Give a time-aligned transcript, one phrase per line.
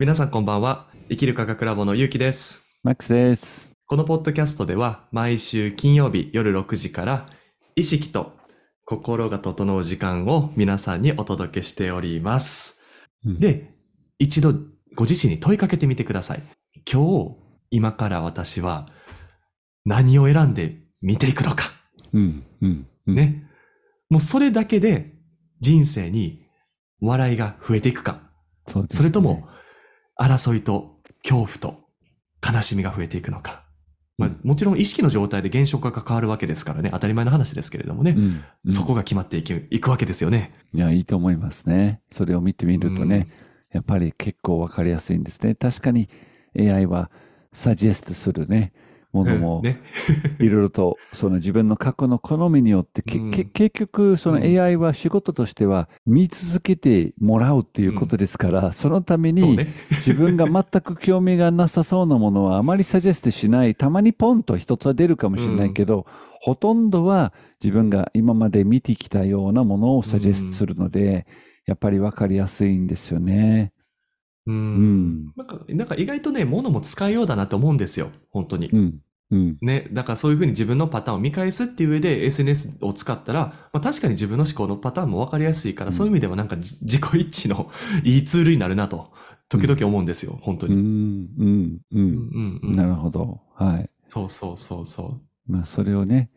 [0.00, 0.86] 皆さんこんばんは。
[1.10, 2.64] 生きる科学ラボのゆうきです。
[2.82, 3.70] マックスです。
[3.84, 7.28] このポッドキャストでは毎週金曜日夜6時から
[7.76, 8.32] 意識と
[8.86, 12.82] 心が整う時間を皆さんにお届けしております。
[13.26, 13.74] うん、で、
[14.18, 14.54] 一度
[14.94, 16.42] ご自身に問いかけてみてください。
[16.90, 17.36] 今日、
[17.70, 18.88] 今から私は
[19.84, 21.72] 何を選んで見ていくのか。
[22.14, 23.14] うん、うん、うん。
[23.14, 23.50] ね。
[24.08, 25.12] もうそれだけで
[25.60, 26.46] 人生に
[27.02, 28.22] 笑いが増えていくか。
[28.66, 29.46] そねそれとも、
[30.20, 31.80] 争いと恐怖と
[32.46, 33.64] 悲しみが増えていくのか。
[34.18, 40.52] まあ、もちろん意識の状態で現象化が変わるわけですからね、当たり前の話ですけれどもね、うんうんそこが決まっていくいくわけですよね。
[40.74, 42.02] いや、いいと思いますね。
[42.12, 43.30] それを見てみるとね、
[43.72, 45.54] やっぱり結構わかりやすいんですね。
[45.54, 46.10] 確かに
[46.58, 47.10] AI は
[47.54, 48.72] サジェストするね、
[49.12, 49.80] ものもね。
[50.38, 59.58] いろいろとその自分の過去の好みによって、結局そのうん AI は仕事としては見続けてもらうっていうことですから、そのために。
[59.98, 63.74] 自分が全く興味がなさそうなものはあまりサジェストしない。
[63.74, 66.06] たまにポンと一つは出るかもしれないけど、
[66.40, 71.26] ほとんどは自分が今まで見てきたようなものをサジェストするので、
[71.66, 73.72] やっぱり分かりやすいんですよね。
[74.50, 74.54] う。
[74.54, 74.98] うん
[75.28, 75.32] ん。
[75.36, 78.10] なんか、なんか意外とね、物も使いようだなと思うんですよ。
[78.30, 78.76] 本当にう。
[78.76, 78.98] ん。
[79.30, 79.58] うん。
[79.62, 79.88] ね。
[79.92, 87.70] だからそういうふうに自分のパターンを見返すっていう上で SNS を使ったら、まあ確かに自分の思考のパターンも分かりやすいから、うんそういう意味でもなんかじ自己一致の
[88.04, 89.10] いいツールになるなと、
[89.48, 90.38] 時々思うんですよ。
[90.42, 90.72] 本当うん。
[90.72, 90.82] うに。
[90.82, 91.80] ん。
[91.92, 91.98] う。
[91.98, 93.40] うんんうんなるほど。
[93.54, 93.90] はい。
[94.06, 96.30] そうそうそうそまあ、それをね、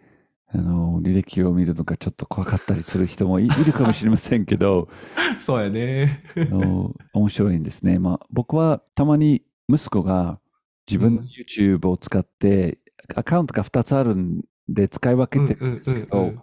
[0.55, 4.87] あの、履歴を見るのがちょっと怖かったりする人もいいるかもしれませんけど、う。
[5.41, 6.23] そうやね。
[6.35, 7.99] あの面白いんですね。
[7.99, 10.39] まあ、僕はたまに息子が
[10.87, 12.79] 自分のうん YouTube を使って、
[13.15, 16.41] アカウントが2つあるんで使い分けてるんですけど、うんうんうんうん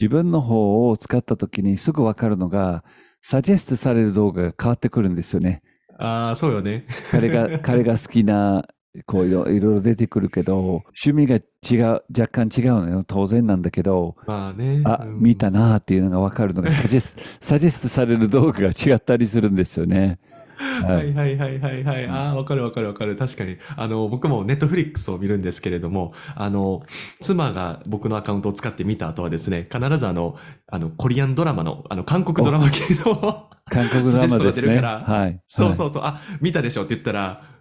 [0.00, 2.84] 自分の方を使った時にすぐ分かるのが、
[3.20, 5.62] サジェストされる動画が変わってくるんですよね。
[5.98, 6.86] ああ、そうよね。
[7.10, 8.66] 彼が、彼が好きな、
[9.06, 13.04] こういろいろ出てくるけど、趣味が違う、若干違うのよ。
[13.06, 14.82] 当然なんだけど、まあね。
[14.84, 20.18] あ、うん見たなーっていうのが分かるのが サジェスト、サジェストされる動画が違ったりするんですよね。
[20.84, 22.06] はいはいはいはいはい。
[22.06, 23.16] ああ、わかるわかるわかる。
[23.16, 23.56] 確かに。
[23.76, 26.82] あの、僕もネットフリックスを見るんですけれども、あの、
[27.20, 30.36] 妻が僕のアカウントを使って見た後はですね、必ずあの、
[30.70, 34.76] あの、コリアンドラマの、あの、韓国ドラマ系の、韓国ドラマですサジェストが出るね。
[34.76, 35.40] からはい。
[35.48, 37.51] そうそうそう、あ、見たでしょって言ったら、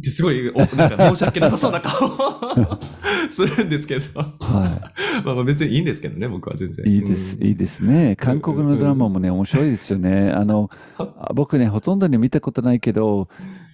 [0.00, 2.78] ですごい、おなんか申し訳なさそうな顔を
[3.30, 4.40] するんですけど、はい。
[4.40, 4.92] は
[5.24, 6.86] まあまあ別にいいんですけどね、僕は全然。
[6.86, 6.96] い。
[6.96, 8.16] いいです、うんいいですね。
[8.16, 10.30] 韓国のドラマもね、面白いですよね。
[10.30, 13.28] あの、あ 僕ね、ほとんどに見たことないけど、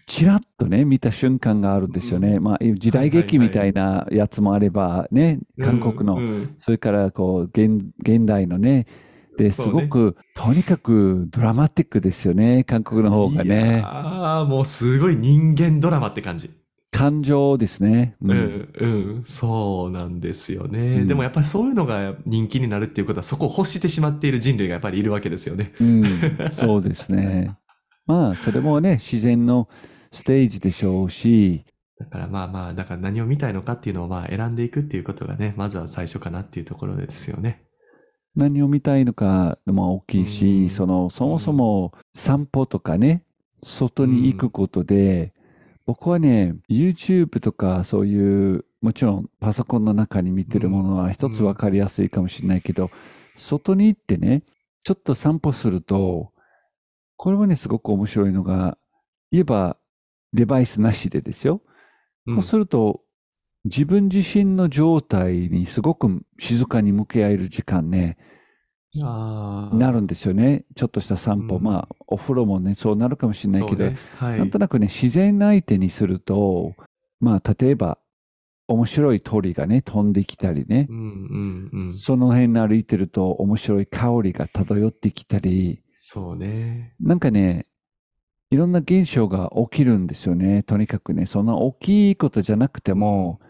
[0.07, 2.39] ちらっとね、見た瞬間があるんですよね。
[2.39, 8.87] まあ、時代劇みたいなやつもあれば、ね、韓国の、うんうんそれから、こう、現、現代のね、
[9.37, 13.81] で、すごく、とにかくドラマティックですよね、韓国の方がいね。
[13.81, 16.51] やーもうすごい人間ドラマって感じ。
[16.93, 18.17] 感情ですね。
[18.23, 18.87] ううんん、う
[19.21, 21.01] ん、そうなんですよね。
[21.01, 25.73] うんでもやっぱりそういうのが人気になるっていうことは、そこを欲してしまっている人類がやっぱりいるわけですよね。
[25.81, 26.03] うん、
[26.51, 27.57] そうですね。
[28.07, 29.69] まあ、それもね、自然の
[30.13, 31.65] ステージでしょうし、
[31.99, 37.66] だからまあまあ、だから何を見たいのかっていうのをまあ選んでいくっていうことがね、まずは最初かなっていうところですよね。
[38.37, 40.69] 何を見たいのかも大きいし、うん。
[40.69, 43.25] その、そもそも散歩とかね、
[43.63, 45.33] 外に行くことで、
[45.87, 52.91] 僕はね、YouTube とかそういう、もちろんパソコンの中に見てるものは一つ分かりやすいかもしれないけど、
[53.35, 54.43] 外に行ってね、
[54.85, 56.31] ちょっと散歩すると、
[57.17, 58.77] これはね、すごく面白いのが、
[59.33, 59.77] 言えば
[60.33, 61.63] デバイスなしでですよ。
[62.27, 62.35] うん。
[62.37, 63.01] そうすると、
[63.67, 68.17] 自分自身の状態にすごく静かに向き合える時間ね、
[69.03, 70.65] あーなるんですよね。
[70.75, 71.57] ちょっとした散歩。
[71.57, 74.39] うんまあ、お風呂もね、そうなるかもしれないけど、ねはい。
[74.39, 76.75] なんとなくね、自然相手にすると、
[77.21, 77.99] まあ、例えば、
[78.69, 81.93] 面白い鳥がね、飛んできたりねう、んうんうん。
[81.93, 86.95] その辺歩いてると面白い香りが漂ってきたり、そうね。
[87.01, 87.67] なんかね、
[88.51, 90.63] いろんな現象が起きるんですよね。
[90.63, 93.41] とにかくね、そんな大きいことじゃなくても、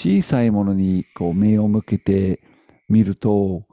[0.00, 2.40] 小さいものにこう目を向けて
[2.88, 3.66] みると、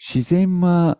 [0.00, 0.96] 自然は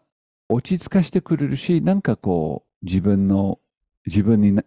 [0.50, 3.60] 落ち着かしてくれるし、なんかこう、自分の、
[4.04, 4.62] 自分にな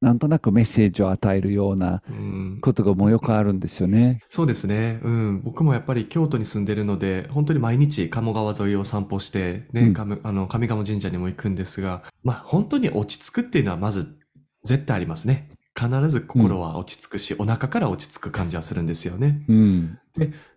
[0.00, 4.18] なんとなくメッセージを与えるようなうん、ことがもうよくあるんですよね。
[4.28, 4.98] そうですね。
[5.04, 5.42] うん。
[5.44, 14.18] 僕もやっぱり京都に住んでるので、本当に毎日鴨川沿いを散歩して、ね、うん上あの上賀茂神社にも行くんですが、まあ本当に落ち着くっていうのはまず
[14.64, 15.48] 絶対ありますね。
[15.78, 19.44] 必ず心は落ち着くし、お腹から落ち着く感じはするんですよね。
[19.48, 19.98] うん。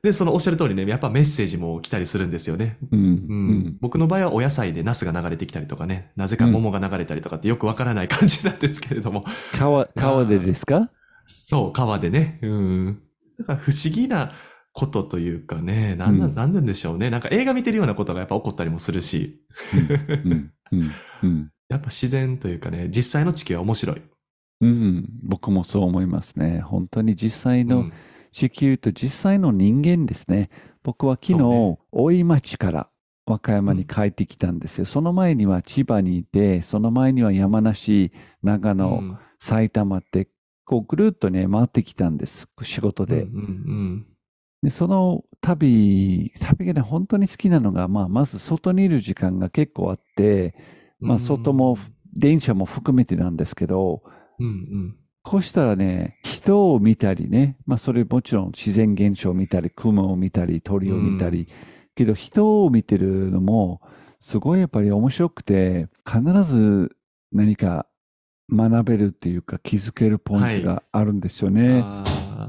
[0.04, 2.78] で、そのおっしゃる通りね、やっぱメッセージも来たりするんですよね。
[2.92, 3.00] うん。
[3.00, 3.78] ううんん。
[3.80, 9.24] 僕の場合はお野菜でナスが流れてきたりとかね、なぜか桃が流れたりとかってよくわからない感じなんですけれども、
[9.54, 10.90] 川、川でですか？
[11.28, 12.40] そう、川でね。
[12.42, 13.02] うん。
[13.40, 14.32] だから不思議な
[14.74, 17.10] ことというかね、なんなん、うんなんなんでしょうね。
[17.10, 19.40] なんか映画見てるようなことがやっぱ起こったりもするし、
[19.74, 20.52] うん。
[20.74, 20.92] うん。
[21.24, 21.52] うん。
[21.70, 24.02] やっぱ自然というかね、実際の地球は面白い。
[24.62, 25.10] うん。
[25.24, 26.62] 僕もそう思いますね。
[26.62, 27.94] 本当に実際のうん
[28.36, 30.50] 地球と実際の人間ですね。
[30.84, 32.90] 僕は昨うね大井町から
[33.26, 34.86] 和歌山に帰ってきたんですよ。
[34.86, 38.12] その前には千葉にいて、その前には山梨、
[38.44, 40.30] 長野、うん埼玉って、
[40.66, 42.50] こうぐるっとね、回ってきたんです。
[42.64, 43.24] 仕事で。
[43.24, 44.08] うんうん
[44.64, 50.56] でその旅、旅がね、本当に好きなのが、まあ、まず外にいる時間が結構あって、
[51.02, 51.78] うんまあ、外も、
[52.16, 54.02] 電車も含めてなんですけど、
[54.40, 54.96] うんうん
[55.26, 61.48] こうしたらね、人を見たりね、まあそれもちろん自然現象を見たり、雲を見たり、鳥を見たり、
[61.96, 63.82] けど人を見てるのも、
[64.20, 66.96] すごいやっぱり面白くて、必ず
[67.32, 67.88] 何か
[68.52, 71.82] 学べるっていうか気づけるポイントがあるんですよね。
[71.84, 72.04] あ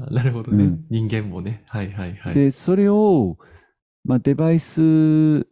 [0.07, 1.63] あ、なるほどね、うん人間もね。
[1.67, 2.33] はいはいはい。
[2.35, 3.39] で、それを、
[4.05, 5.47] まあデバイス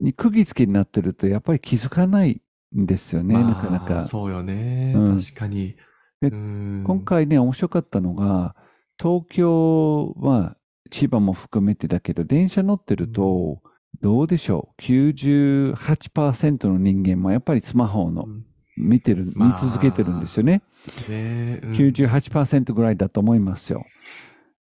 [0.00, 2.40] に釘付けになってると、やっぱり気づかないん
[2.72, 4.02] ですよね、まあなかなか。
[4.02, 4.92] そうよね。
[4.96, 5.76] うん確かに。
[6.20, 8.54] でうん今回ね、面白かったのが、
[9.00, 10.56] 東京は
[10.90, 13.62] 千葉も含めてだけど、電車乗ってると、
[14.02, 18.44] どうでしょう ?98% の人間もやっぱりスマホのうん
[18.76, 20.62] 見てる、見まあ続けてるんですよね。
[21.08, 23.84] ねうん98%ぐらいだと思いますよ。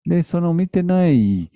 [0.06, 1.50] で、その見てない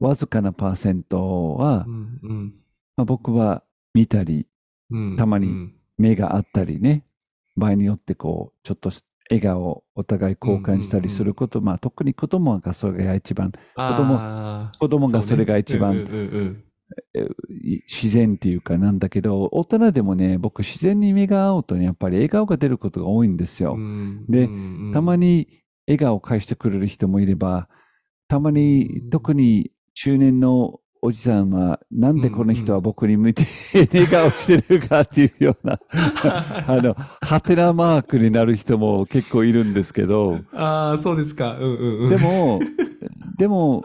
[0.00, 2.54] わずかなパーセントは、うんうん
[2.96, 3.62] まあ、僕は
[3.94, 4.46] 見たり、うん
[5.16, 5.74] たまにうん。
[5.98, 7.04] 目があったりね、
[7.56, 8.90] 場合によってこう、ちょっと
[9.30, 13.52] 笑顔をお互い交換したりすること、まあ特に子供がそれが一番、
[13.96, 14.78] 供あー。
[14.78, 16.04] 子供がそれが一番。
[17.88, 23.74] 自然っていうかなんだけど、大人でもね、僕自然に目が合うとね、やっぱり笑顔が出ることが多いんですよ。
[23.74, 24.24] うん。
[24.28, 24.48] で
[24.92, 25.48] たまに
[25.88, 27.68] 笑顔を返してくれる人もいれば、
[28.28, 29.10] たまにうん。
[29.10, 35.78] 特に中年のおじさんは、なんでこの人は僕に向いて笑顔してるかっていうような、
[36.66, 41.56] あの、ハテナマークになる人も結構いるんですけど、ああ、そうですか。
[41.56, 42.10] うんうんうん。
[42.10, 42.60] でも、
[43.38, 43.84] でも、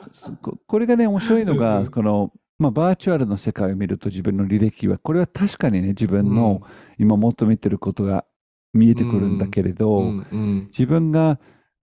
[0.65, 6.61] これがね、面白いのが、うんうんこの、まあ、バーチャルの世界を見ると自分の履歴は、これは確かにね、自分の
[6.97, 8.25] 今求めてることが
[8.73, 11.39] 見えてくるんだけれど、うんうん自分が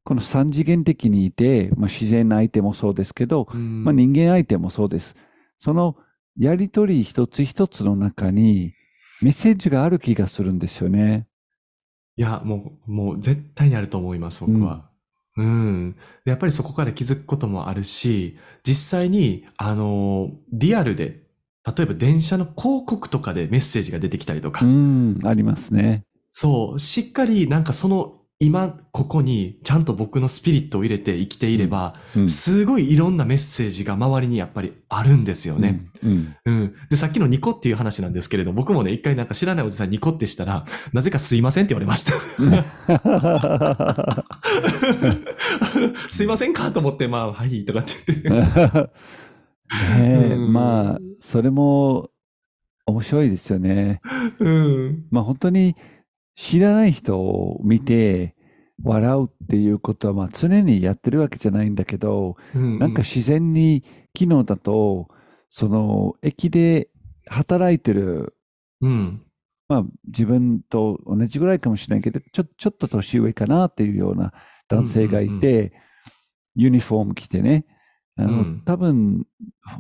[0.09, 5.15] この三次元的にいて、まあ、自然な相手もそうですけど、うんまあ、人間相手もそうです。
[5.59, 5.97] その
[6.39, 8.75] やりとり一つ一つの中に
[9.21, 11.27] メッセージがある気がするんですよね。
[12.17, 14.89] いや、もう、もう絶対にあると思います、僕は。
[15.37, 15.97] うん。
[16.25, 21.23] でやっぱりそこから気づくこともあるし、実際に、あの、リアルで、
[21.65, 26.05] 例えば電車の広告とかでメッセージが出てきたりとか、うん、ありますね。
[26.31, 35.89] そう、しっかりなんかその、今、ここにちゃんと僕のスピリットを入れて生きていれば、うんすごいいろんなメッセージが周りにやっぱりあるんですよね。
[36.05, 36.37] うん。
[36.45, 36.73] うん。
[36.89, 40.65] で、さっきのニコっていう話なんですけれど、僕もね、一回なんか知らないおじさんにニコってしたら、
[40.95, 42.13] なぜかすいませんって言われました。
[46.09, 48.31] すいませんかと思って、まあ、はい、とかって言って。
[48.31, 48.49] ね
[49.99, 52.11] えうんまあ、それも
[52.87, 54.01] 面白いですよね。
[54.39, 55.07] うん。
[55.11, 55.75] まあ本当に
[56.39, 58.37] 知らない人を見て
[58.85, 63.83] 笑うっていうことはまあ常にやってるわけじゃないんだけど、うんなんか自然に
[64.17, 65.09] 昨日だと、
[65.51, 66.91] その駅で
[67.27, 68.37] 働いてる、
[68.81, 69.23] うん。
[69.69, 74.33] まあ自分と同じぐらいかもしれないけど、ちょちょっと年上かなっていうような
[74.69, 75.73] 男性がいて、
[76.55, 77.67] ユニフォーム着てね、
[78.17, 79.27] あの、うん多分、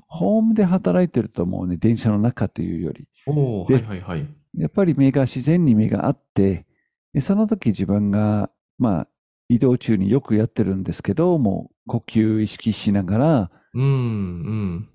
[0.09, 3.07] ホームで働いてると思うね、電車の中というより。
[3.27, 4.38] おはいはいはい。
[4.57, 6.67] やっぱり目が自然に目があって、
[7.13, 9.09] でその時自分が、まあ、
[9.49, 14.89] 移動中によくやってるんですけど、もう呼吸意識しながら、うん、うん。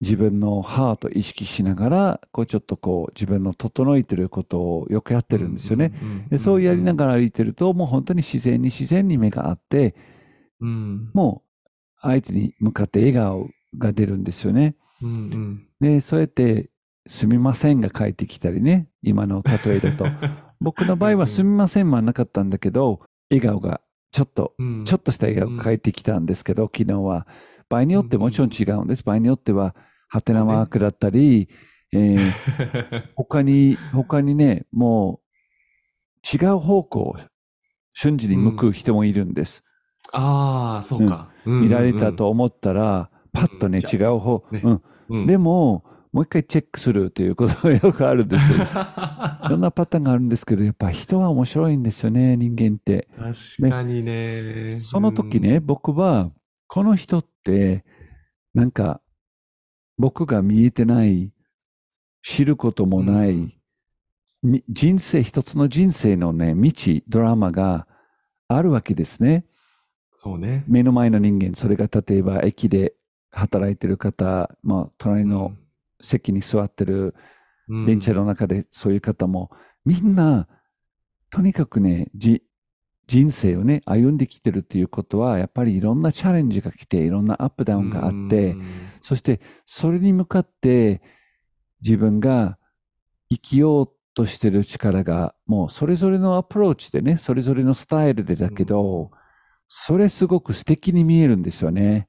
[0.00, 5.92] 自分のハート意識しながら、こうちょっとこう自分の整えてることをよくやってるんですよね。
[6.38, 9.94] そうやりなががら歩いてると、もう本当に自然に自然に目があって、
[10.60, 10.68] ら。
[10.68, 11.10] うん。
[11.14, 11.70] もう
[12.02, 14.76] 相手に向かって笑顔が出るんですよね。
[15.02, 15.68] うん、うん。
[15.80, 16.70] で、そうやって、
[17.06, 20.06] すみませんが返ってきたりね、今の例えだと。
[20.60, 27.26] 僕の場合はすみませんはなかったんだけど、笑顔がちょっと、うん、ちょっとした笑顔が返ってきたんですけど、昨日は。
[27.68, 29.02] 場合によってもちろん違うんです。
[29.02, 29.74] 場合によっては、
[30.08, 31.48] ハテナマークだったり、
[31.92, 32.18] えー
[33.14, 37.16] 他に、他にね、もう違う方向、
[37.92, 39.64] 瞬時に向く人もいるんです。
[40.12, 41.30] ああ、そうか。
[41.44, 44.82] うん見られたと思ったら、パッとね、うん違う方、ねうん。
[45.10, 45.26] うん。
[45.26, 45.84] でも、
[46.16, 48.64] もう一回チェックするということがよくあるんですよ。
[49.44, 53.06] いろんなパターンがあるんですけど、やっぱ人は面白いんですよね、人間って。
[53.18, 54.80] 確かにね。
[54.80, 56.30] その時ね、僕は、
[56.68, 57.84] この人って、
[58.54, 59.02] なんか、
[59.98, 61.34] 僕が見えてない、
[62.22, 63.52] 知ることもない、うん
[64.42, 66.72] に人生、一つの人生のね、道、
[67.08, 67.86] ドラマが
[68.48, 69.44] あるわけですね。
[70.14, 70.64] そうね。
[70.66, 72.94] 目の前の人間、それが例えば駅で
[73.32, 75.52] 働いてる方、まあ、隣の
[76.00, 77.14] 席に座ってる
[77.68, 77.86] うん。
[77.86, 79.50] 電車の中でそういう方も、
[79.84, 80.48] みんな、
[81.30, 82.42] とにかくね、じ
[83.06, 88.62] 人生をね、歩んできてるっていうことは、やっぱりいろんなチャレンジが来て、いろんなアップダウンがあって、うん。
[89.02, 91.02] そしてそれに向かって
[91.82, 92.58] 自分が
[93.30, 99.12] 生きようとしてる力が、もうそれぞれのアプローチでね、それぞれのスタイルでだけど、
[99.68, 102.08] それすごく素敵に見えるんですよね。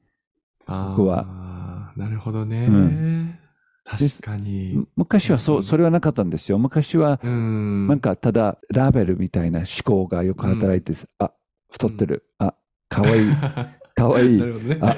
[0.67, 1.93] 僕は。
[1.95, 2.67] なるほどね。
[2.67, 3.39] うん
[3.87, 4.85] 確かに。
[4.95, 6.57] 昔はそうう、んそれはなかったんですよ。
[6.57, 7.87] 昔はうん。
[7.87, 11.31] なんかただラベルみたいな思考がよく働いて、あ、
[11.71, 12.25] 太ってる。
[12.37, 12.53] あ、
[12.89, 13.31] かわいい。
[13.95, 14.77] かわいいね。
[14.81, 14.95] あ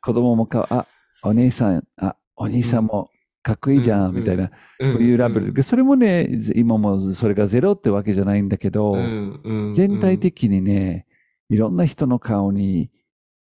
[0.00, 0.86] 子供もか、あ、
[1.22, 3.10] お姉さん、あ、お兄さんも
[3.42, 5.52] かっこいいじゃん、うんみたいな、ここういうラベル。
[5.52, 8.96] でそれもね、今もそれがゼロってわけじゃないんだけど、
[9.74, 11.06] 全体的にね、
[11.48, 12.90] いろんな人の顔に、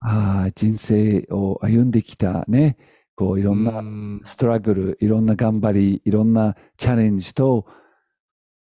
[0.00, 2.76] ああ、人生を歩んできたね、
[3.16, 3.82] こういろんなな
[4.24, 7.66] ストラグル、いろんな頑張り、いろんなチャレンジと、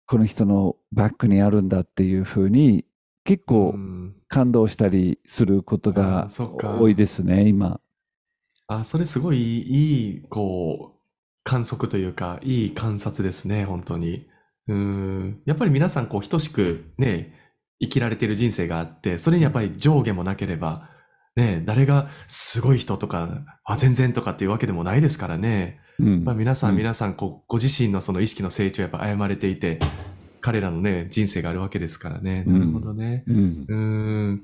[0.06, 2.84] この人のバックにあるんだっていうふうに、
[3.24, 3.74] 結構
[4.28, 7.80] 感動したりすることあが多いですね、今。
[8.68, 11.00] あ、それすごいいい、いいこう、
[11.42, 14.28] 観測というか、いい観察ですね、本当に。
[14.68, 15.42] うん。
[15.44, 17.34] やっぱり皆さん、こう、等しくね、
[17.80, 20.90] 生きられている人生があって、それにやっぱり上下もなければ、
[21.36, 25.78] ね、誰がすごい人とか、あ、全然とかっていうわけでもないですからね。
[25.98, 29.78] うんまあ、皆さん、うん皆さん、こう、ご自身のその意識の成長やっぱ歩まれていて、
[30.40, 32.44] 彼らのね、人生があるわけですからね。
[32.46, 33.24] なるほどね。
[33.26, 33.76] うんうー
[34.32, 34.42] ん。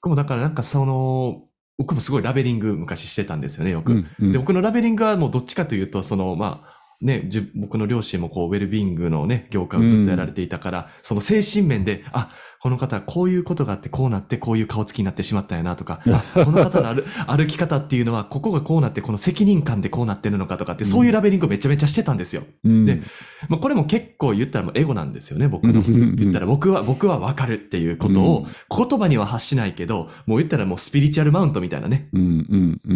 [0.00, 1.44] 僕もだからなんかその、
[1.76, 3.92] 僕もすごいラベリング昔してたんですよね、よく。
[3.92, 12.30] うんうんで、僕のラベリングはもうどっちかというと、その、まあ、ね、僕の両親もこう、ウェルビーイングのね、業界をずっとやられていたから、その精神面で、あ、
[12.62, 22.42] この方はこういうことがあって、こうなって、こういう顔つきになってしまったんやなとか、あ、この方の歩 歩き方っていうのは、ここがこうなって、この責任感でこうなってるのかとかって、そういうラベリングをめちゃめちゃしてたんですよ。
[22.64, 23.00] うんで
[23.48, 25.72] まあ、これも結構言ったらもうエゴなんですよね、僕の。
[25.72, 32.10] う ん言ったら僕は、僕はわかるっていうことを言葉には発しないけど、もう言ったらもうスピリチュアルマウントみたいなね、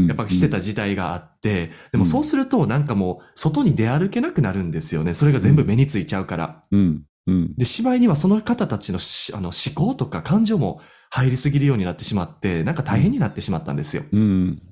[0.06, 5.14] やっぱしてた時代があって、でもそうするとなんかもう外に出歩けなくなるんですよね。
[5.14, 6.64] それが全部目についちゃうから。
[6.70, 14.04] うんうんで、しまいにはその方たちのしあの思考とか感情も入りすぎるようになってしまって、なんか大変になってしまったんですよ。
[14.12, 14.62] うん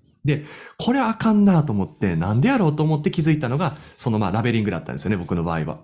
[0.78, 5.80] これあかんなと思って、なんでやろうと思って気づいたのが、そのまあラベリングだったんですよね、僕の場合は。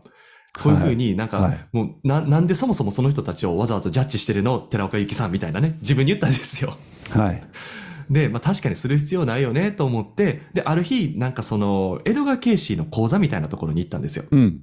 [0.63, 4.61] こういうふうになんか、はいもうな、なんでそもそもその人たちをわざわざジャッジしてるの？
[4.61, 6.77] 寺岡由紀さんみたいなね、自分に言ったんですよ。
[7.11, 7.43] はい
[8.11, 14.25] で、まあ確かにする必要ないよねと思って、で、ある日、なんかその、江戸川慶氏の講座みたいなところに行ったんですよ。
[14.31, 14.61] うん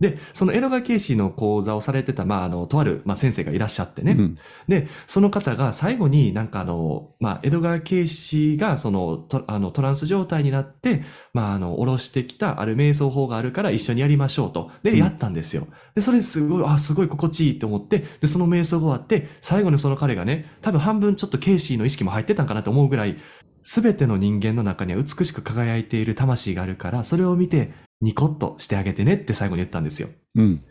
[0.00, 4.12] で、その江戸川慶氏の講座をされてた、まあ、あの、とある、まあ、先生がいらっしゃってね。
[4.18, 4.38] うん
[4.68, 14.70] で、その方が最後になんかあの、まあ、江戸川慶氏がそのトあのトランス状態になって、まあ、あの、下ろしてきたある瞑想法があるから一緒にやりましょうと。
[14.82, 15.66] で、うんやったんですよ。
[15.94, 23.16] で、それすごい、あ、すごい心地いいと思って、で、その瞑想が終わって、最後にその彼がね、多分半分ちょっと慶氏の意識も入ってたんかなと思うぐらい、
[23.62, 30.08] すべての人間の中には美しく輝いている魂があるから、それを見て、ニコッとしてあげてねって最後に言ったんですよ。
[30.34, 30.62] うん。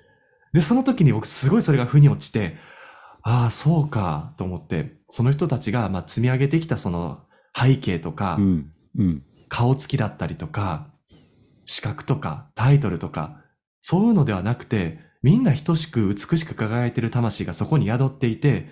[0.53, 2.57] で、その時に僕すごいそれが腑に落ちて、
[3.23, 7.23] ああ、そうか、と思って、その人たちが、まあ、積み上げてきたその
[7.57, 9.23] 背景とか、うんうん。
[9.49, 10.87] 顔つきだったりとか、
[11.65, 13.41] 資格とか、タイトルとか、
[13.81, 18.69] そういうのではなくて、みんな等しく美しく輝いてる魂がそこに宿っていて、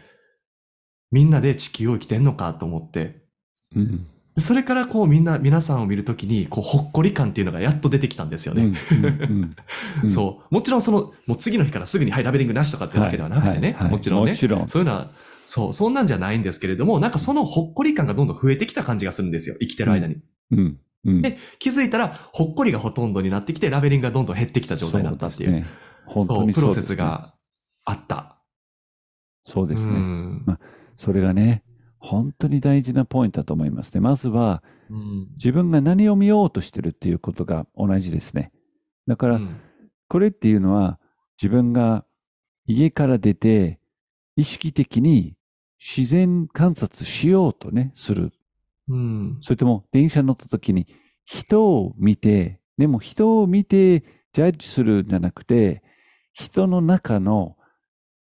[1.11, 3.23] みんなで地球を生きてんのかと思って、
[3.75, 3.87] うん。
[3.97, 8.73] でそれからこうみんな、皆さんを見るときに、こう、ほっこり感っていうのがやっと出てきたんですよね。
[10.09, 10.53] そう。
[10.53, 13.73] もちろんその、もう次の日からすぐに、はい、ラベリングなしとかってわけではなくてね。
[13.73, 14.31] はいはいもちろんね。
[14.31, 15.11] もちろんそういうのは、
[15.45, 19.55] そう、そんなんじゃないんですけれども、なんかそのほっこり感がどんどん増えてきた感じがするんですよ。
[19.59, 20.17] 生きてる間に。
[20.51, 20.61] うんう
[21.11, 25.49] んで気づいたら、ほっこりがほとんどになってきて、ラベリングがどんどん減ってきた状態になったっていう。
[25.49, 25.65] そうね
[26.23, 27.35] そうプロセスが
[27.83, 28.39] あった。
[29.45, 30.59] そうですねうんま
[30.97, 31.62] それがね
[32.03, 33.93] 本当に大事なポイントだと思います。
[33.93, 35.27] ねまずはうん。
[35.35, 38.51] 自分が何を見ようとしてるっていうことが同じですね。
[39.07, 39.61] だからうん。
[40.09, 40.99] これっていうのは
[41.41, 42.05] 自分が
[42.67, 43.79] 家から出て
[44.35, 45.35] 意識的に
[45.79, 48.31] 自然観察しようとね、する。
[48.89, 49.37] うん。
[49.41, 50.87] それとも電車に乗った時に
[51.23, 54.01] 人を見て、でも人を見て
[54.33, 55.83] ジャッジするんじゃなくて、
[56.33, 57.55] 人の中の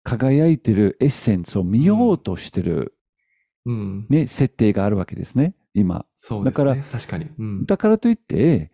[0.03, 2.97] 輝いてるエッセンスを見ようとしてる、
[3.69, 4.07] うん。
[4.09, 6.07] ね、設定があるわけですね、今。
[6.21, 6.85] そうですだからね。
[6.91, 7.27] 確かに。
[7.39, 7.67] うん。
[7.67, 8.73] だからといって、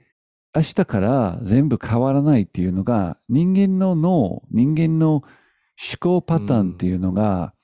[0.55, 5.25] 明日から全部変わらないっていうのが、人間の脳、人間の思
[5.99, 7.55] 考パターンっていうのが、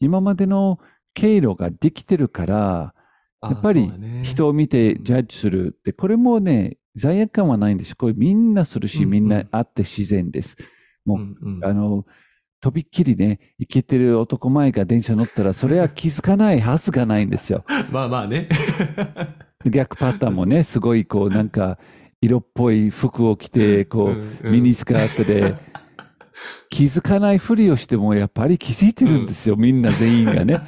[0.00, 0.80] 今までの
[1.14, 2.94] 経路ができてるから、
[3.40, 7.96] あやっぱり人を見てジャッジするって、これもね、罪悪感はないんです。
[7.96, 10.56] これみんなするし、うんうんみんなあって自然です。
[11.04, 12.04] もう、うんうんあの、
[12.64, 17.62] とびっきりね、イケてる男前が電車乗ったら、それは気づかないはずがないんですよ。
[17.92, 18.48] まあまあね。
[19.66, 21.78] 逆パターンもね、すごいこう、なんか、
[22.22, 25.56] 色っぽい服を着て、こう、うんうんミニスカートで、
[26.70, 30.60] 気づかないふりをしても、やっぱり気づいてるんですよ、みんな全員がね。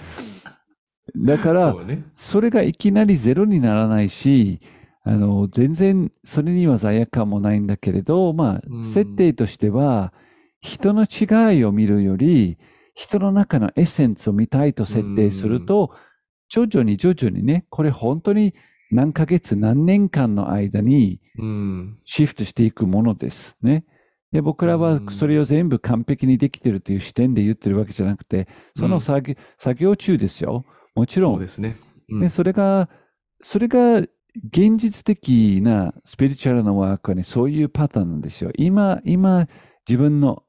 [1.16, 2.04] だからね。
[2.14, 4.60] それがいきなりゼロにならないし、
[5.02, 10.12] あの、全然それには罪悪感もないんだけれど、まあ、うん設定としては、
[10.66, 12.58] 人の違いを見るより、
[12.94, 15.94] 人の中のエッセンスを見たいと設定すると、
[16.48, 18.54] 徐々に徐々にね、これ本当に
[18.90, 21.98] 何ヶ月、何年間の間にうん。
[22.04, 23.84] シフトしていくものですね。
[24.32, 30.64] で僕らはうんそれを全部完璧にできてるという視点で言ってるわけじゃなくて、その作業,、作業中ですよ。
[30.94, 31.76] もちろんそうですね。
[32.08, 32.88] うんね、それが、
[33.40, 38.50] それが現実的なスピリチュアルなワークはね、そういうパターンなんですよ。
[38.56, 39.46] 今、今、
[39.88, 40.42] 自分の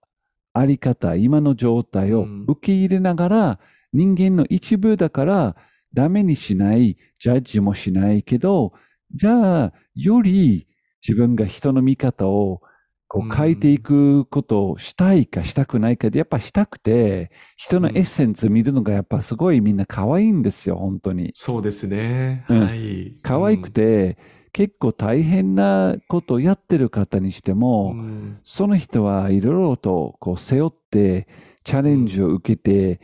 [0.57, 3.59] あり方、今の状態をうん受け入れながら、
[3.93, 5.55] 人間の一部だから、
[5.93, 8.73] ダメにしない、ジャッジもしないけど、
[9.13, 10.67] じゃあ、より
[11.05, 12.61] 自分が人の見方を
[13.07, 21.31] こうんう変えていくことをしたいかしたくないかで、やっぱしたくて、人のエッセンス見るのがやっぱすごいみんな可愛いんですよ、本当に。
[21.33, 22.45] そうですね。
[22.49, 23.15] うんはい。
[23.21, 24.17] 可愛くて、
[24.57, 31.27] 結構大変なことをやってる方にしてうも、ん、その人はいろいろとこう背負って、
[31.63, 32.99] チャレンジを受けて、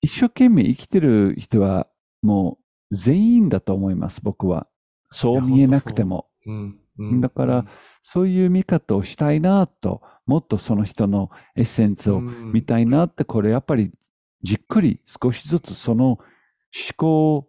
[0.00, 1.86] 一生懸命生きてる人は
[2.20, 2.58] も
[2.90, 4.66] う全員だと思います、僕は。
[5.12, 6.26] そう見えなくても。
[6.46, 7.64] うんうんだから、
[8.02, 13.92] そういう見方をしたいなと、もっとその人のエッセンスをうん見たいなって、これやっぱり
[14.42, 16.18] じっくり少しずつその思
[16.96, 17.48] 考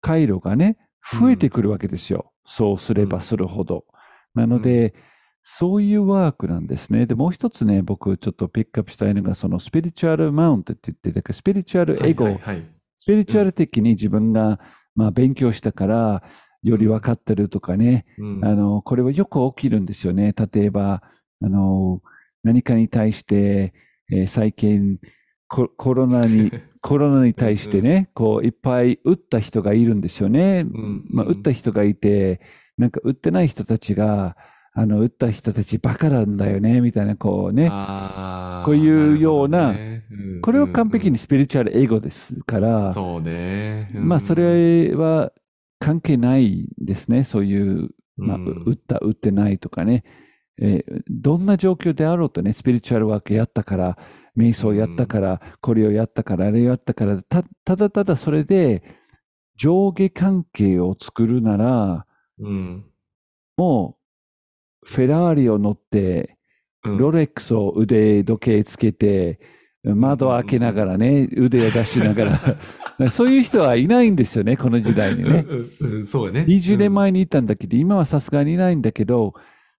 [0.00, 0.78] 回路がね、
[1.12, 2.32] 増えてくるわけですよ。
[2.44, 3.84] そうすればするほど。
[4.34, 4.94] なので、
[5.42, 7.06] そういうワークなんですね。
[7.06, 12.66] で、もう一つね、僕ちょっとピックアップしたいのが、そのスピリチュアルマウントって言って、だからスピリチュアルエゴ、はいはいはい。
[12.96, 14.58] スピリチュアル的に自分が、
[14.96, 16.22] まあ、勉強したから、
[16.62, 18.44] より分かってるとかね、うん。
[18.44, 20.34] あの、これはよく起きるんですよね。
[20.52, 21.02] 例えば、
[21.40, 22.02] あの、
[22.42, 23.72] 何かに対して、
[24.10, 24.98] えー最近
[25.48, 26.52] コ、コロナに、
[26.86, 30.62] コロナに対してね、こう、いっぱい打った人がいるんですよね。
[30.62, 32.40] んまあ、うん打った人がいて、
[32.78, 34.36] なんか打ってない人たちが、
[34.72, 37.70] あの、打った人たちバカなんだよね、みたいな、こうね。
[38.64, 43.90] こういうようなねうんこれは完璧うんにスピリチュアル英語ですから、そうね。
[43.92, 45.32] うんまあ、それは
[45.80, 47.24] 関係ないですね。
[47.24, 50.04] そういう、まあ、うん打った、打ってないとかね。
[50.60, 53.98] えーどんな状況であろうとね、スピリチュアルワークやったから、
[54.36, 58.82] 瞑想やったから、これをやったから、あれをやったから、たただただそれで
[59.56, 62.06] 上下関係を作るなら、
[62.38, 62.84] うん。
[63.56, 63.98] も
[64.84, 66.36] う、フェラーリを乗って、
[66.84, 66.98] うん。
[66.98, 69.40] ロレックスを腕時計つけて、
[69.82, 72.24] 窓を開けながらね、腕を出しなが
[72.98, 75.46] ら、 そういう人はいないんですよね、この時代にね。
[76.04, 76.44] そうね。
[76.48, 79.34] 20年前にいたんだけど、今はさすがにいないんだけど、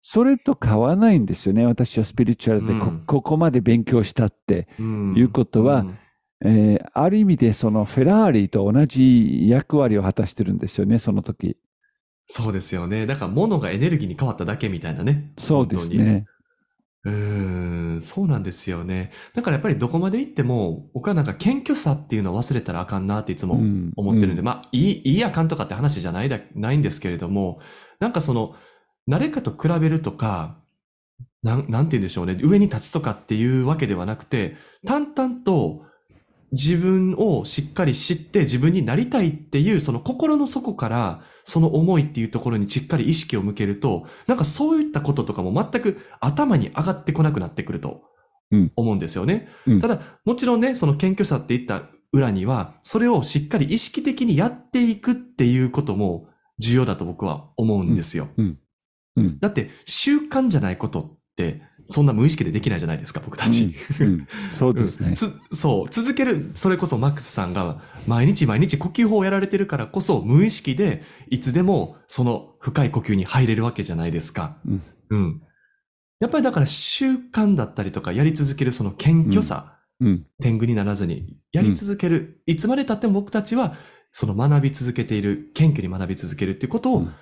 [0.10, 1.66] それと変わらないんですよね。
[1.66, 4.70] 私はスピリチュアルでこ,、うんここまで勉強したって。
[4.80, 5.98] うんいうことはん
[6.46, 11.58] えーある意味でそのフェラーリと同じ役割を果たしてるんですよね、その時。
[12.26, 13.06] そうですよね。
[13.06, 15.34] だから物がエネルギーに変わっただけみたいなね。
[15.38, 15.90] そうです。
[15.90, 16.26] ね。
[17.04, 17.14] うー
[17.98, 19.12] ん、そうなんですよね。
[19.36, 27.60] だからやっぱりどこまで行っても、僕はなんか謙虚さっていうのを忘れたらあかんなっていつもうん思ってるんで、うんまあ、いい、いいやかんとかって話じゃないだ、ないんですけれども、
[28.00, 28.56] なんかその、
[29.08, 30.58] 誰かと比べるとか、
[31.44, 35.86] なん、なんて言うんでしょうね、上に立つとかっていうわけではなくて、淡々と
[36.52, 48.04] 自分をしっかり知って自分になりたいっていう、その心の底から、その思いっていうところにしっかり意識を向けると、なんかそういったこととかも全く頭に上がってこなくなってくると
[48.52, 48.72] うん。
[48.76, 49.50] 思うんですよね。
[49.66, 49.82] うん。
[49.82, 56.28] ただ、もちろんね、その謙虚さっていった裏には、それをしっかり意識的にやっていくっていうことも
[56.60, 58.30] 重要だと僕は思うんですよ。
[58.38, 58.58] うん
[59.18, 59.40] うん。
[59.40, 63.74] だって、習慣じゃないことってそんな無意識でできないじゃないですか、僕たち。
[64.02, 64.08] うん。
[64.08, 64.28] うん。
[64.52, 65.16] そうですね。
[65.52, 74.58] そう、続ける、それこそマックスさんが毎日毎日呼吸法をやられてるからこそ無意識でいつでもその深い呼吸に入れるわけじゃないですか。
[74.68, 74.84] うん。
[75.10, 75.42] うん。
[76.20, 80.26] やっぱりだから習慣だったりとかやり続けるその謙虚さ、うん。
[80.42, 83.76] 天狗にならずにやり続ける、いつまで経っても僕たちは
[84.12, 87.14] その学び続けている、謙虚に学び続けるっていうことをうん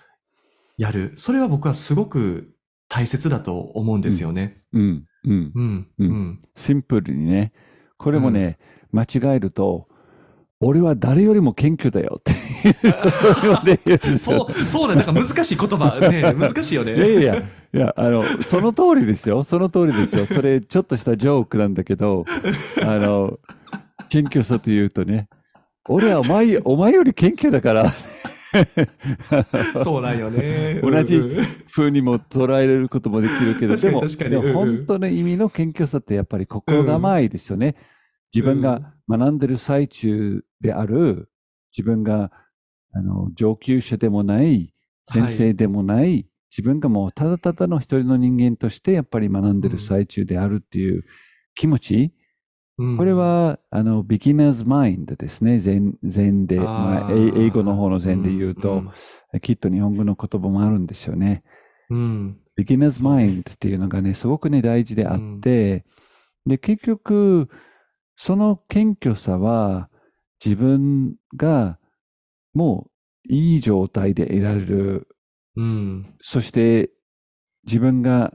[0.78, 1.14] やる。
[1.16, 2.54] それは僕はすごく
[2.90, 4.62] 大切だと思うんですよね。
[4.74, 5.06] うん。
[5.24, 5.52] うん。
[5.56, 5.88] うん。
[6.00, 6.42] ううんん。
[6.56, 7.54] シンプルにね、
[7.98, 8.58] これもね、
[8.92, 9.88] 間違えると、
[10.62, 12.34] 俺は誰よりも謙虚だよって
[14.18, 14.96] そう、そうね。
[14.96, 16.96] なんか難しい言葉ね、 難しいよね。
[16.96, 17.36] いやいや、
[17.74, 19.44] いや、あの、その通りですよ。
[19.44, 20.26] その通りですよ。
[20.26, 22.26] それ、ちょっとしたジョークなんだけど、
[22.84, 23.38] あの、
[24.10, 25.28] 謙虚さというとね、
[25.90, 27.92] 俺はお前、お前より謙虚だから、
[29.84, 30.80] そうなんよね。
[30.82, 31.22] 同じ
[31.72, 37.76] 風にも捉えれることもできるけど、でも、でも本当の意味の謙虚さってやっぱり心構えですよね。
[38.34, 41.30] 自分が学んでる最中である、
[41.76, 42.32] 自分が
[42.92, 51.04] あの上級者でもない、先生でもない、自分がもうただただの一人の人間としてやっぱり学んでる最中であるっていう
[51.54, 52.12] 気持ち、うん
[52.78, 55.60] これはあの beginner's mind ですね。
[55.60, 58.84] 禅禅で、まあ、英英語の方の禅で言うと、
[59.42, 61.44] きっと日本語の言葉もあるんですよね。
[61.90, 62.38] うん、うん。
[62.60, 65.86] beginner's mind っていうのがね、すごくね、大事であって、
[66.46, 67.50] で、結局、
[68.18, 69.90] その謙虚さは、
[70.44, 71.80] 自分が
[72.54, 72.88] も
[73.30, 75.08] ういい状態で得られる、
[75.56, 76.14] うん。
[76.22, 76.92] そして
[77.66, 78.34] 自分が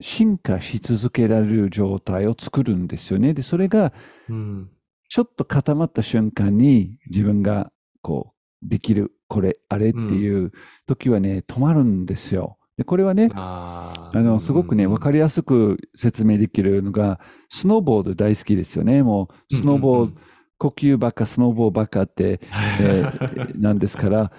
[0.00, 3.34] 進化し続けられる状態を作るんですよね。
[3.34, 3.92] で、それが
[4.28, 4.70] うん。
[5.08, 7.70] ちょっと固まった瞬間に自分が
[8.02, 10.52] こう、できる、これ、あれっていう
[10.86, 12.58] 時はね、止まるんですよ。
[12.76, 19.02] で、これはね、あの、すごくね、わかりやすく説明できるのが、スノーボード大好きですよね。
[19.02, 20.20] もう、スノーボード、
[20.58, 22.40] 呼吸ばっか、スノーボーばっかって、
[22.80, 24.32] えー なんですから、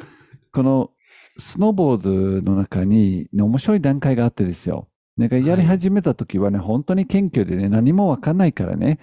[0.52, 0.92] この
[1.38, 4.90] スノーボードの中に、ね、面白い段階があってですよ。
[5.18, 9.00] なんかやり始めた時はね、本当に謙虚でね、何もわかんないからね、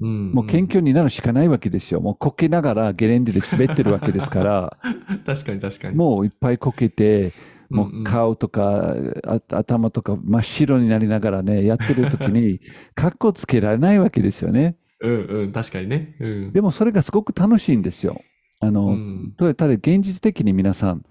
[0.00, 2.00] うんもう謙虚になるしかないわけですよ。
[2.00, 4.76] もうこけながらゲレンデで滑ってるわけですから、
[5.24, 5.96] 確かに確かに。
[5.96, 7.32] もういっぱいこけて、
[7.70, 8.94] もんう顔とか、
[9.26, 12.60] あ頭とか真っ白になりながらね、やってる時に、
[12.94, 14.76] かっこつけられないわけですよね。
[15.00, 16.16] うんうん、確かにね。
[16.20, 16.52] うん。
[16.52, 18.20] でもそれがすごく楽しいんですよ。
[18.60, 21.04] あの、うんとただ現実的に皆さん、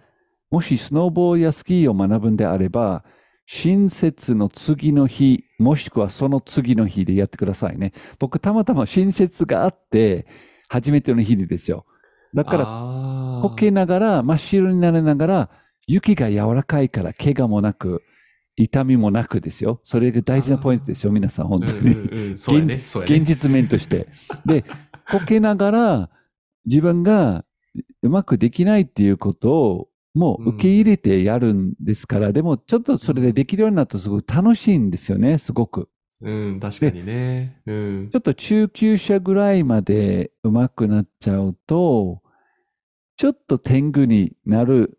[0.51, 3.03] もしスノーボーやスキーを学ぶんであれば、
[3.47, 7.93] 新節の次の日、もしくはその次の日でやってくださいね。
[8.19, 10.25] 僕、たまたま新節があって、
[10.67, 11.85] 初めての日でですよ。
[12.33, 15.49] だから、らこけながら、真っ白になりながら、
[15.87, 18.03] 雪が柔らかいから、怪我もなく、
[18.57, 19.79] 痛みもなくですよ。
[19.83, 21.79] それが大事なポイントですよ、皆さん、本当に。
[21.79, 22.81] うんうんうん、そうやね。
[22.85, 23.15] そうやね。
[23.17, 24.07] 現実面として。
[24.45, 24.63] で、
[25.11, 26.09] こけながら、
[26.65, 27.45] 自分が
[28.01, 35.89] うまくできないっていうことを、もう受け入れてやるんですから、でもちょっとそれでできるようになるとすごく楽しいんですよね、すごく。
[36.21, 37.61] うん、確かにね。
[37.65, 38.15] うんち。
[38.15, 42.21] ょっと中級者ぐらいまでうまくなっちゃうと、
[43.17, 44.97] ちょっと天狗になる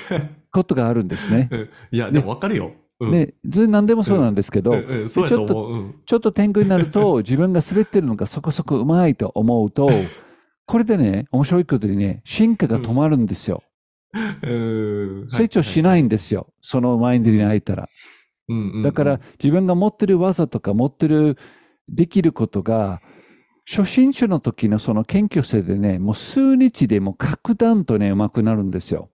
[0.52, 1.48] ことがあるんですね。
[1.50, 2.72] うんいや、でも分かるよ。
[3.00, 9.88] うん、ね、それ何でもそうなんですけど、うんうん、そうやとちょっと天狗になると、 自分が滑ってるのがそこそこうまいと思うと、
[10.66, 13.62] これでね、面白いことにね、進化が止まるんですよ。
[14.14, 16.52] うん成長しないんですよ。
[16.60, 17.88] そのマインドに入ったら。
[18.48, 21.36] うんうんうんだから、自分が持ってる技とか持ってる
[21.88, 23.02] できることが、
[23.70, 29.10] 初心者の時のその謙虚さでね、もう数日でもう格段とね、上手くなるんですよ。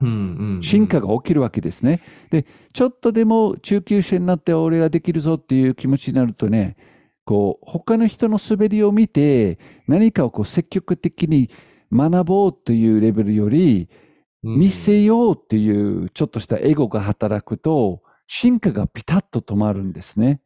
[0.00, 2.00] うんうんうん進化が起きるわけですね。
[2.30, 6.76] で、ちょっとでも中級者になって俺ができるぞっていう気持ちになるとね、
[7.24, 11.48] こう、他の人の滑りを見て、何かをこう積極的に
[11.92, 14.06] 学ぼうというレベルより、うん
[14.42, 20.40] 見せようっていうちょっとしたエゴが働くと、進化がピタッと止まるんですね。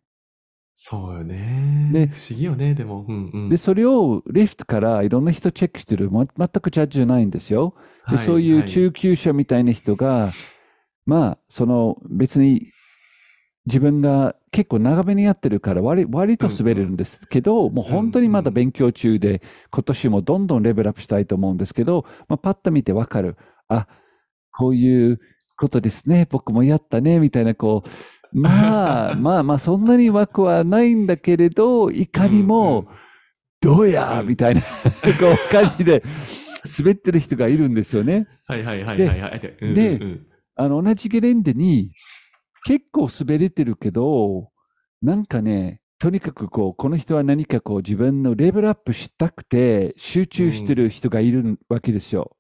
[0.74, 1.90] そうよね。
[1.92, 3.04] で不思議よね、でも。
[3.06, 7.74] うんうんで、それをリフトからいろんな人チェックしてる、ま、全くジャッジじゃないんですよ。
[8.08, 10.32] で、はいそういうはい中級者みたいな人が、
[11.04, 12.72] まあ、その別に
[13.66, 23.36] 自分が結構長めにやってるから割割と滑れるんですけど、もう本当にまだ勉強中で、今年もどんどんレベルアップしたいと思うんですけど、まあ、パッと見てわかる。
[23.70, 23.88] あ、
[24.52, 25.20] こういう
[25.56, 26.26] ことですね。
[26.30, 27.18] 僕もやったね。
[27.18, 27.84] みたいな、こ
[28.32, 32.88] う、まあ まあまあ、そんなに枠はないんだけれど、いかにも、
[33.60, 34.66] どうやうんみたいな、こ
[35.48, 36.02] う感じで
[36.78, 38.26] 滑ってる人がいるんですよね。
[38.46, 39.40] はいはいはいはいはい。
[39.40, 41.90] でうんうんあの、同じゲレンデに、
[42.64, 44.50] 結構滑れてるけど、
[45.00, 52.36] なんかね、とにかくこう、この人は何かこう自分のレベルアップしたくて集中してる人がいるわけですよ。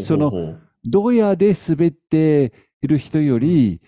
[0.00, 3.80] そのドヤで滑っている人より、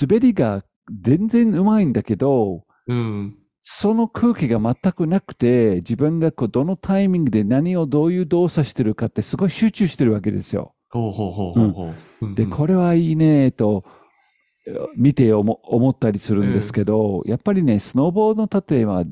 [0.00, 0.64] 滑りが
[1.00, 3.36] 全然うまいんだけど、うん。
[3.60, 10.74] その空気が全くなくて、自分がこうどのタイミングで何をどういう動作してるかってすごい集中してるわけですよ。
[12.36, 13.84] で、これはいいねと、
[14.96, 19.04] 見て思思ったりするんですけど、やっぱりね、スノーボードの例えは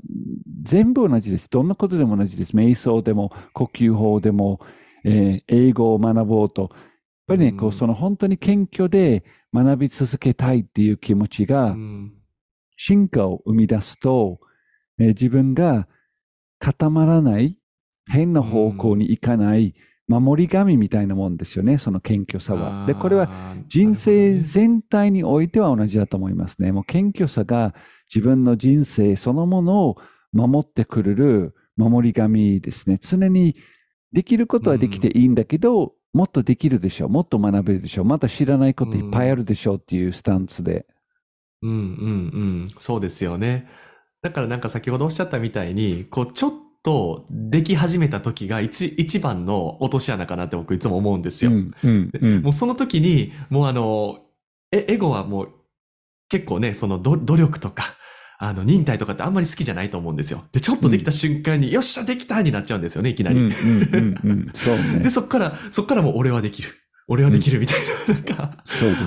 [0.62, 1.48] 全部同じです。
[1.50, 2.56] どんなことでも同じです。
[2.56, 4.60] 瞑想でも、呼吸法でも、
[5.04, 6.70] えー英語を学ぼうと。
[6.72, 6.80] やっ
[7.26, 12.12] ぱりね、こううんその本当に謙虚で学び続けたいっていう気持ちがうん
[12.76, 14.40] 進化を生み出すと、
[14.98, 15.88] えー自分が
[16.58, 17.58] 固まらない、
[18.06, 19.74] 変な方向に行かない、
[20.06, 22.86] 守り神みたいなもんですよね、その謙虚さは。
[22.86, 26.72] で、これは人生全体においては同じだと思いますね。
[26.72, 27.74] もう謙虚さが
[28.14, 29.96] 自分の人生そのものを
[30.32, 32.98] 守ってくれる守り神ですね。
[33.00, 33.56] 常に
[34.14, 37.08] できることはできていいんだけど、もっとできるでしょう。
[37.08, 38.04] もっと学べるでしょう。
[38.04, 40.86] また知らないこといっぱいあるでしょうっていうスタンスで。
[41.62, 41.78] うんうん
[42.62, 42.68] うん。
[42.68, 43.68] そうですよね。
[44.22, 46.52] だからなんか先ほどおっしゃったみたいに、こう、ちょっ
[46.84, 51.50] とでき始めた時が一一番の落とし穴かなって僕いつも思うんですよ。
[51.50, 54.20] うん、うん、うんもうその時に、もうあの、
[54.70, 55.48] え、エゴはもう
[56.28, 57.96] 結構ね、そのど努力とか、
[58.38, 60.44] あの、忍耐とかってあんまり好きじゃないと思うんですよ。
[60.52, 63.54] で、ちょっとできた瞬間に、よっしゃ、できたになっちゃうんですよね、いきなうん、うん、り。
[63.56, 64.50] うん、うん。
[64.52, 65.10] そうね で、。
[65.10, 66.68] そっから、そっからもう俺はできる。
[67.06, 68.56] 俺はできるみたいな、なんか。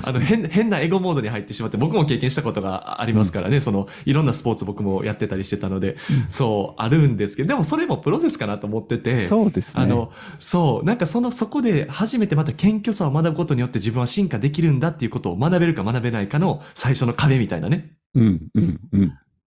[0.04, 9.82] あの、変、変なエゴモードに入ってしまって、僕も経験したことがありますからね、その、いろんなスポーツ僕もやってたりしてたので、うんそう、あるんですけど、でもそれもプロセスかなと思ってて、そうですね。
[9.82, 19.12] あの、そう、なんかその、そこで初めてまた謙虚さを学ぶことによって自分は進化できるんだっていうことを学べるか学べないかの最初の壁みたいなね、うん、うん、うん。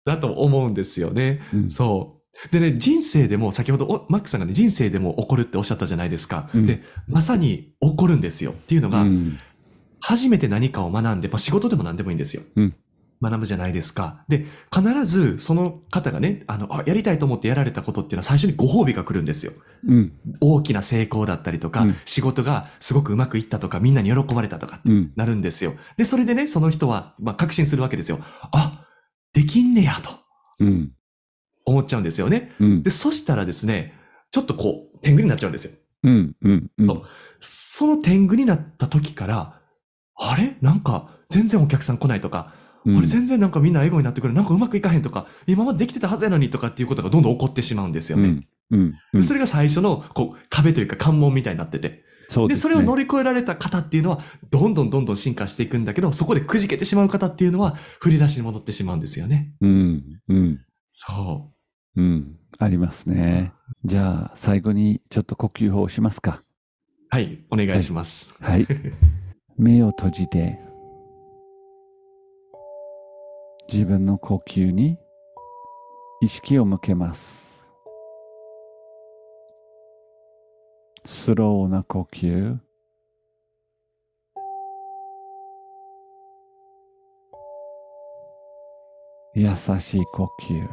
[0.06, 1.42] だと思うんですよね。
[1.54, 2.20] うんそう。
[2.52, 6.50] でね、人生でも、先ほどおマックさんがね、人生でも起こるっておっしゃったじゃないですか。
[6.54, 9.38] うんで、まさに起こるんですよっていうのが、うん
[10.02, 12.44] 初めて何かを学んで、まあ、仕事でも何でもいいんですよ。
[12.56, 12.76] うん
[13.22, 14.24] 学ぶじゃないですか。
[14.30, 19.52] で、必ずその方がね、あの、あやりたいと思ってやられたことっていうのは最初にご褒美が来るんですよ。
[19.88, 25.12] うん、大きな成功だったりとか、うん仕事がすごくうまくいったとか、みんなに喜ばれたとかってうん。
[25.16, 25.74] なるんですよ。
[25.98, 28.20] で、それでね、その人は、まあ、確信するわけですよ。
[28.52, 28.86] あ、
[29.34, 30.12] できんねやと
[30.60, 30.92] うん、
[31.66, 32.54] 思っちゃうんですよね。
[32.60, 33.94] うんで、、そしたらですね、
[34.32, 35.72] ちょっとこう、天狗になっちゃうんですよ。
[36.04, 37.02] うん、うん、うん。
[37.40, 39.60] その天狗になった時から、
[40.16, 40.58] あれ？
[40.62, 42.54] なんか、全然お客さん来ないとか、
[42.86, 44.34] うんあれ全然なんかみんなエゴになってくる。
[44.34, 48.48] なんかうまくいかへんとか、今までできてたはずやのにとかっていうことがどんどん起こってしまうんですよね。
[48.72, 49.24] うん、うん、うん。
[49.24, 51.90] それが最初のこう壁というか関門みたいになってて。
[51.90, 52.74] で、そうですね。
[52.74, 54.20] それを乗り越えられた方っていうのは、
[54.52, 59.54] どんどんどんどん進化していくんだけど、そこでくじけてしまう方っていうのは、振り出しに戻ってしまうんですよね。
[59.62, 60.60] うん、うん、
[60.92, 61.52] そ
[61.96, 62.36] うん。
[62.60, 63.54] ありますね。
[63.84, 66.42] じゃあ、最後にちょっと呼吸法をしますか。
[66.42, 66.46] う。
[67.10, 68.36] はい、お願いします。
[68.40, 68.68] はい。
[69.58, 70.60] 目を閉じて、
[73.72, 74.98] 自分の呼吸に
[76.22, 77.70] 意識を向けます。
[81.06, 82.58] スローな呼吸。
[89.36, 90.68] 優しい呼吸。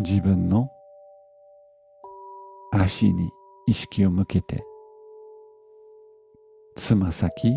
[0.00, 0.70] 自分の
[2.72, 3.30] 足に
[3.70, 4.64] 意識を向けて、
[6.74, 7.56] つま先、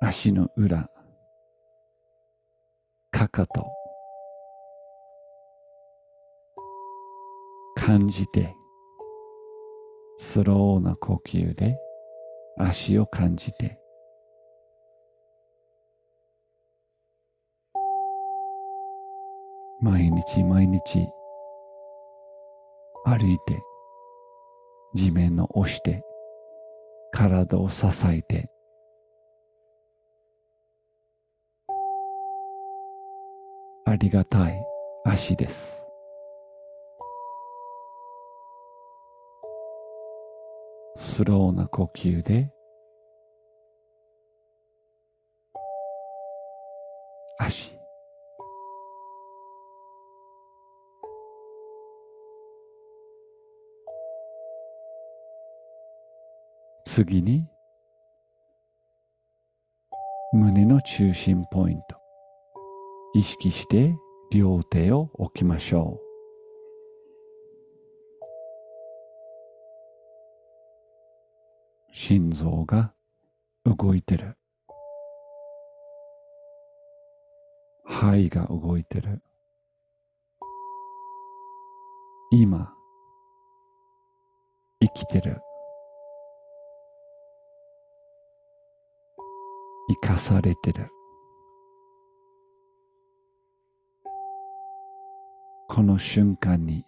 [0.00, 0.88] 足の裏、
[3.10, 3.66] かかと、
[7.76, 8.56] 感じて、
[10.16, 11.78] スローな呼吸で
[12.56, 13.78] 足を感じて、
[19.82, 21.06] 毎日毎日
[23.04, 23.62] 歩いて
[24.94, 26.02] 地面を押して
[27.12, 28.50] 体を支えて
[33.84, 34.62] ありがたい
[35.04, 35.82] 足です。
[40.98, 42.52] スローな呼吸で
[57.02, 57.46] 次に
[60.34, 61.96] 胸の中心ポイント。
[63.14, 63.96] 意識して
[64.30, 66.00] 両手を置きましょう。
[71.94, 72.92] 心臓が
[73.64, 74.36] 動いてる。
[77.86, 79.22] 肺が動いてる。
[82.30, 82.74] 今
[84.82, 85.40] 生きてる。
[90.02, 90.88] 生かされてる。
[95.68, 96.84] この瞬間に。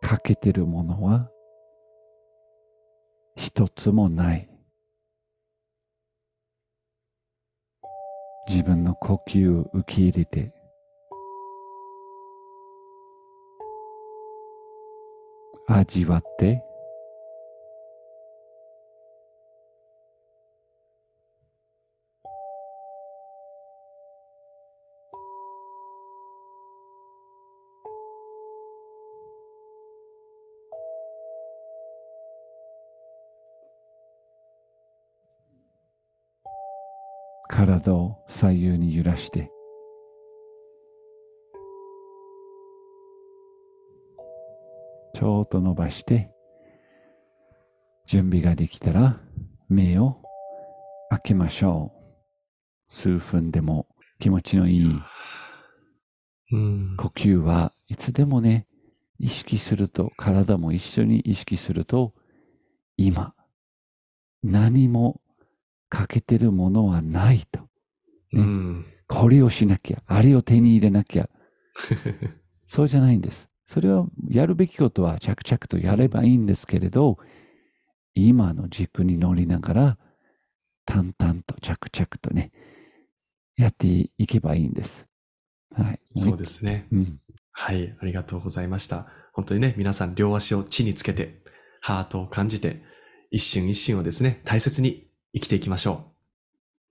[0.00, 1.28] 欠けてるものは。
[3.36, 4.48] 一つもない。
[8.46, 10.52] 自分の呼吸を受け入れて。
[15.66, 16.62] 味わって。
[37.64, 39.52] 体を左右に揺らして。
[45.14, 46.32] ちょっと伸ばして
[48.06, 49.20] 準備ができたら
[49.68, 50.22] 目を
[51.10, 52.92] 開けましょう。
[52.92, 53.86] 数分でも
[54.18, 55.00] 気持ちのいい
[56.50, 56.96] うん。
[56.98, 58.66] 呼吸はいつでもね
[59.20, 62.12] 意識すると体も一緒に意識すると
[62.96, 63.34] 今
[64.42, 65.21] 何も
[65.92, 67.60] 欠けてるものはないと。
[67.60, 67.66] ね。
[68.32, 68.86] うん。
[69.06, 71.28] これをしなきゃあれを手に入れなきゃ。
[72.64, 73.50] そうじゃないんです。
[73.66, 77.16] それはやるべきことは着々とやればいいんですけれど
[78.14, 79.98] 今の軸に乗りながら
[80.84, 82.52] 淡々と着々とね
[83.56, 85.06] やっていけばいいんです。
[85.74, 86.00] はい。
[86.14, 86.86] そうですね。
[86.90, 87.20] うん。
[87.52, 89.08] はい、ありがとうございました。
[89.34, 91.42] 本当にね、皆さん両足を地につけて、
[91.80, 92.82] ハートを感じて、
[93.30, 96.12] 一瞬一瞬をですね、大切に生きていきましょう。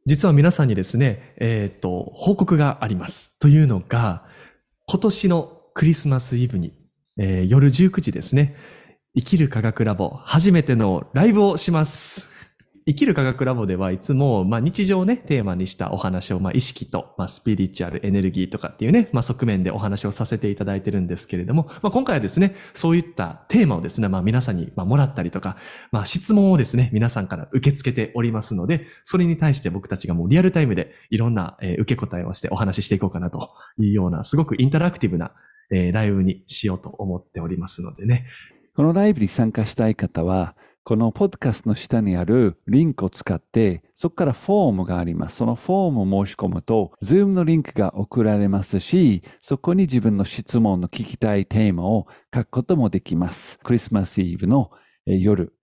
[0.05, 3.37] 実は皆さんにですね、えっ、と、報告があります。
[3.39, 4.25] というのが、
[4.87, 6.73] 今年のクリスマスイブに、
[7.17, 8.55] えー夜19時ですね、
[9.15, 12.30] 生きる科学ラボ初めてのライブをします。
[12.87, 25.57] 生きる科学ラボではいつも、まあ、日常をね、テーマにしたお話を、まあ、意識と、まあ、スピリチュアル、エネルギーとかっていうね、まあ、側面でお話をさせていただいてるんですけれども、まあ、今回はですね、そういったテーマをですね、まあ、皆さんに、まあ、もらったりとか、
[25.91, 35.31] まあ、質問をですね、皆さんから受け付けておりますので、それに対して僕たちがもうリアルタイムでいろんな、えー受け答えをしてお話ししていこうかなというような、すごくインタラクティブな、
[35.71, 38.25] えーライブにしようと思っておりますのでね。
[38.75, 45.37] このライブに参加したい方は、このポッドキャストの下にあるリンクを使って、そこからフォームがあります。
[45.37, 53.59] そのフォームを申し込むと、Zoom のリンクが送られますし、そこに自分の質問の聞きたいテーマを書くこともできます。
[53.59, 54.71] クリスマスイブの
[55.05, 55.53] えー夜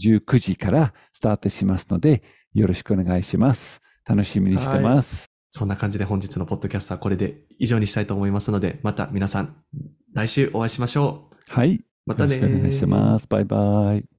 [0.00, 2.22] 19時からスタートしますので、
[2.54, 3.80] よろしくお願いします。
[4.06, 5.30] 楽しみにしてます。
[5.50, 9.56] そんな感じで本日のポッドキャストはこれで以上にしたいと思いますので、また皆さん、
[10.12, 11.52] 来週お会いしましょう。
[11.52, 11.84] はい。
[12.06, 13.26] またねよろしくお願いします。
[13.28, 14.17] バイバイ。